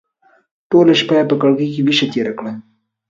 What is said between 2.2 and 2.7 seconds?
کړه.